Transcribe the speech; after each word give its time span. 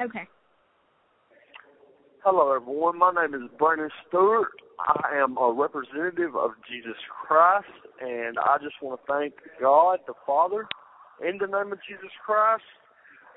Okay. 0.00 0.28
Hello, 2.22 2.54
everyone. 2.54 2.98
My 2.98 3.10
name 3.12 3.34
is 3.34 3.50
Brandon 3.58 3.90
Stewart. 4.06 4.48
I 4.78 5.16
am 5.16 5.36
a 5.36 5.52
representative 5.52 6.36
of 6.36 6.52
Jesus 6.70 6.96
Christ, 7.26 7.66
and 8.00 8.38
I 8.38 8.58
just 8.62 8.76
want 8.80 9.00
to 9.00 9.12
thank 9.12 9.34
God, 9.60 9.98
the 10.06 10.14
Father, 10.24 10.68
in 11.26 11.38
the 11.38 11.46
name 11.46 11.72
of 11.72 11.78
Jesus 11.88 12.10
Christ. 12.24 12.62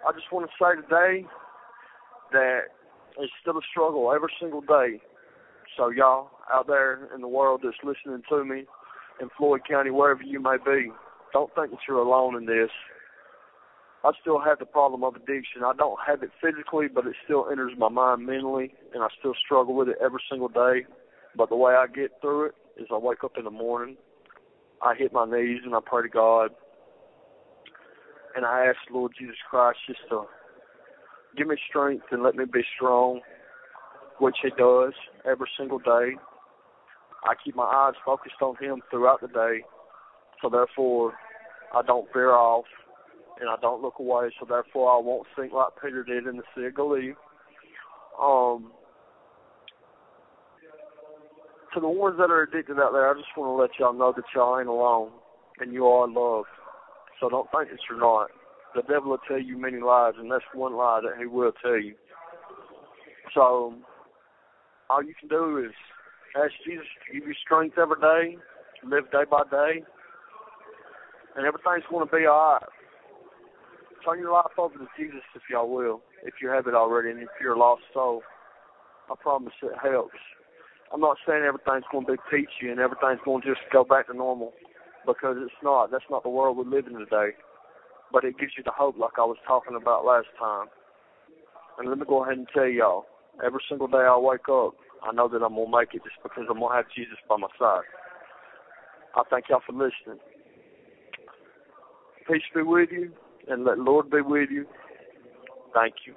I 0.07 0.11
just 0.11 0.31
want 0.31 0.47
to 0.47 0.53
say 0.63 0.79
today 0.81 1.27
that 2.31 2.61
it's 3.17 3.33
still 3.41 3.57
a 3.57 3.65
struggle 3.71 4.11
every 4.13 4.31
single 4.39 4.61
day. 4.61 5.01
So, 5.77 5.89
y'all 5.89 6.29
out 6.53 6.67
there 6.67 7.09
in 7.15 7.21
the 7.21 7.27
world 7.27 7.61
that's 7.63 7.77
listening 7.83 8.21
to 8.29 8.45
me 8.45 8.65
in 9.19 9.29
Floyd 9.35 9.61
County, 9.67 9.89
wherever 9.89 10.21
you 10.21 10.39
may 10.39 10.57
be, 10.63 10.91
don't 11.33 11.53
think 11.55 11.71
that 11.71 11.79
you're 11.87 11.97
alone 11.97 12.35
in 12.35 12.45
this. 12.45 12.69
I 14.03 14.11
still 14.19 14.39
have 14.39 14.57
the 14.57 14.65
problem 14.65 15.03
of 15.03 15.15
addiction. 15.15 15.63
I 15.63 15.73
don't 15.77 15.99
have 16.05 16.23
it 16.23 16.31
physically, 16.41 16.87
but 16.93 17.05
it 17.05 17.13
still 17.23 17.47
enters 17.51 17.73
my 17.77 17.89
mind 17.89 18.25
mentally, 18.25 18.73
and 18.93 19.03
I 19.03 19.07
still 19.19 19.33
struggle 19.45 19.75
with 19.75 19.89
it 19.89 19.97
every 20.03 20.21
single 20.29 20.47
day. 20.47 20.85
But 21.35 21.49
the 21.49 21.55
way 21.55 21.73
I 21.73 21.85
get 21.87 22.11
through 22.19 22.47
it 22.47 22.55
is 22.77 22.87
I 22.91 22.97
wake 22.97 23.23
up 23.23 23.33
in 23.37 23.43
the 23.43 23.51
morning, 23.51 23.97
I 24.81 24.95
hit 24.95 25.13
my 25.13 25.25
knees, 25.25 25.61
and 25.63 25.75
I 25.75 25.79
pray 25.85 26.01
to 26.01 26.09
God, 26.09 26.49
and 28.35 28.43
I 28.43 28.65
ask 28.65 28.77
Lord 28.91 29.11
Jesus 29.17 29.35
Christ 29.49 29.77
just 29.87 29.99
to 30.09 30.23
give 31.37 31.47
me 31.47 31.55
strength 31.69 32.05
and 32.11 32.23
let 32.23 32.35
me 32.35 32.45
be 32.51 32.61
strong, 32.75 33.21
which 34.19 34.37
He 34.41 34.49
does 34.57 34.93
every 35.29 35.47
single 35.57 35.79
day. 35.79 36.15
I 37.23 37.35
keep 37.43 37.55
my 37.55 37.65
eyes 37.65 37.93
focused 38.03 38.41
on 38.41 38.55
Him 38.59 38.81
throughout 38.89 39.21
the 39.21 39.27
day, 39.27 39.63
so 40.41 40.49
therefore 40.49 41.13
I 41.75 41.83
don't 41.83 42.11
veer 42.11 42.31
off 42.31 42.65
and 43.41 43.49
I 43.49 43.55
don't 43.59 43.81
look 43.81 43.95
away, 43.99 44.29
so 44.39 44.45
therefore 44.47 44.91
I 44.91 45.01
won't 45.01 45.27
sink 45.35 45.51
like 45.51 45.73
Peter 45.81 46.03
did 46.03 46.27
in 46.27 46.37
the 46.37 46.43
Sea 46.55 46.67
of 46.67 46.75
Galilee. 46.75 47.13
Um, 48.21 48.71
to 51.73 51.79
the 51.79 51.89
ones 51.89 52.17
that 52.19 52.29
are 52.29 52.43
addicted 52.43 52.77
out 52.77 52.91
there, 52.93 53.09
I 53.09 53.13
just 53.15 53.35
want 53.35 53.49
to 53.49 53.61
let 53.61 53.71
y'all 53.79 53.97
know 53.97 54.13
that 54.15 54.25
y'all 54.35 54.59
ain't 54.59 54.69
alone, 54.69 55.09
and 55.59 55.73
you 55.73 55.87
are 55.87 56.07
loved. 56.07 56.49
So 57.19 57.29
don't 57.29 57.49
think 57.51 57.71
that 57.71 57.79
you're 57.89 57.99
not. 57.99 58.29
The 58.75 58.83
devil 58.83 59.11
will 59.11 59.17
tell 59.27 59.41
you 59.41 59.57
many 59.57 59.79
lies, 59.79 60.13
and 60.17 60.31
that's 60.31 60.45
one 60.53 60.75
lie 60.75 61.01
that 61.03 61.19
he 61.19 61.25
will 61.25 61.51
tell 61.63 61.79
you. 61.79 61.95
So 63.33 63.73
all 64.89 65.03
you 65.03 65.13
can 65.19 65.29
do 65.29 65.57
is 65.57 65.73
ask 66.35 66.53
Jesus 66.65 66.85
to 67.07 67.19
give 67.19 67.27
you 67.27 67.33
strength 67.43 67.77
every 67.77 67.99
day, 67.99 68.37
live 68.83 69.09
day 69.11 69.23
by 69.29 69.43
day, 69.49 69.83
and 71.35 71.45
everything's 71.45 71.89
going 71.89 72.07
to 72.07 72.15
be 72.15 72.25
all 72.25 72.59
right. 72.61 72.69
Turn 74.05 74.19
your 74.19 74.33
life 74.33 74.57
over 74.57 74.73
to 74.77 74.87
Jesus 74.97 75.21
if 75.35 75.43
y'all 75.49 75.69
will, 75.69 76.01
if 76.23 76.35
you 76.41 76.49
have 76.49 76.67
it 76.67 76.73
already, 76.73 77.11
and 77.11 77.19
if 77.19 77.29
you're 77.39 77.53
a 77.53 77.59
lost 77.59 77.83
soul. 77.93 78.23
I 79.09 79.15
promise 79.21 79.53
it 79.61 79.73
helps. 79.81 80.17
I'm 80.93 81.01
not 81.01 81.17
saying 81.27 81.43
everything's 81.43 81.85
going 81.91 82.05
to 82.05 82.13
be 82.13 82.17
peachy 82.29 82.69
and 82.69 82.79
everything's 82.79 83.19
going 83.23 83.41
to 83.43 83.47
just 83.47 83.61
go 83.71 83.83
back 83.83 84.07
to 84.07 84.13
normal 84.13 84.53
because 85.05 85.37
it's 85.39 85.53
not. 85.63 85.91
That's 85.91 86.03
not 86.09 86.23
the 86.23 86.29
world 86.29 86.57
we 86.57 86.65
live 86.65 86.87
in 86.87 86.93
today. 86.93 87.31
But 88.11 88.25
it 88.25 88.37
gives 88.37 88.53
you 88.57 88.63
the 88.63 88.71
hope, 88.75 88.97
like 88.97 89.17
I 89.17 89.21
was 89.21 89.37
talking 89.47 89.75
about 89.75 90.05
last 90.05 90.27
time. 90.39 90.67
And 91.79 91.89
let 91.89 91.97
me 91.97 92.05
go 92.07 92.23
ahead 92.23 92.37
and 92.37 92.47
tell 92.53 92.67
y'all, 92.67 93.05
every 93.43 93.61
single 93.69 93.87
day 93.87 94.03
I 94.03 94.17
wake 94.17 94.49
up, 94.49 94.75
I 95.03 95.13
know 95.13 95.27
that 95.29 95.41
I'm 95.41 95.55
going 95.55 95.71
to 95.71 95.77
make 95.77 95.93
it 95.93 96.03
just 96.03 96.21
because 96.21 96.43
I'm 96.49 96.59
going 96.59 96.71
to 96.71 96.75
have 96.75 96.85
Jesus 96.95 97.17
by 97.29 97.37
my 97.37 97.47
side. 97.57 97.87
I 99.15 99.23
thank 99.29 99.45
y'all 99.49 99.61
for 99.65 99.73
listening. 99.73 100.19
Peace 102.27 102.43
be 102.53 102.61
with 102.61 102.89
you, 102.91 103.11
and 103.51 103.65
let 103.65 103.77
Lord 103.77 104.09
be 104.09 104.21
with 104.21 104.49
you. 104.49 104.65
Thank 105.73 105.95
you. 106.07 106.15